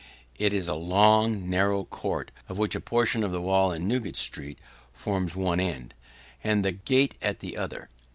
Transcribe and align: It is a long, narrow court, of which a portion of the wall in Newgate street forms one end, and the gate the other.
It 0.39 0.51
is 0.51 0.67
a 0.67 0.73
long, 0.73 1.47
narrow 1.47 1.83
court, 1.85 2.31
of 2.49 2.57
which 2.57 2.73
a 2.73 2.79
portion 2.79 3.23
of 3.23 3.31
the 3.31 3.39
wall 3.39 3.71
in 3.71 3.87
Newgate 3.87 4.15
street 4.15 4.57
forms 4.91 5.35
one 5.35 5.59
end, 5.59 5.93
and 6.43 6.65
the 6.65 6.71
gate 6.71 7.13
the 7.19 7.55
other. 7.55 7.87